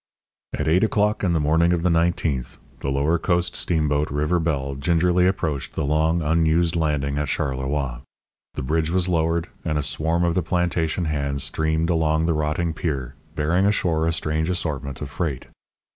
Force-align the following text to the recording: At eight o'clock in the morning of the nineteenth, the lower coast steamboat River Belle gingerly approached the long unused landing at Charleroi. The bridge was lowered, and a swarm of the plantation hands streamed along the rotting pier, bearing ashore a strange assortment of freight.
At 0.53 0.67
eight 0.67 0.83
o'clock 0.83 1.23
in 1.23 1.33
the 1.33 1.39
morning 1.39 1.73
of 1.73 1.83
the 1.83 1.89
nineteenth, 1.91 2.57
the 2.79 2.89
lower 2.89 3.19
coast 3.19 3.55
steamboat 3.55 4.09
River 4.09 4.39
Belle 4.39 4.73
gingerly 4.73 5.27
approached 5.27 5.73
the 5.73 5.83
long 5.85 6.23
unused 6.23 6.75
landing 6.75 7.19
at 7.19 7.27
Charleroi. 7.27 8.01
The 8.55 8.63
bridge 8.63 8.89
was 8.89 9.07
lowered, 9.07 9.47
and 9.63 9.77
a 9.77 9.83
swarm 9.83 10.23
of 10.23 10.33
the 10.33 10.41
plantation 10.41 11.05
hands 11.05 11.43
streamed 11.43 11.91
along 11.91 12.25
the 12.25 12.33
rotting 12.33 12.73
pier, 12.73 13.13
bearing 13.35 13.67
ashore 13.67 14.07
a 14.07 14.11
strange 14.11 14.49
assortment 14.49 15.01
of 15.01 15.11
freight. 15.11 15.45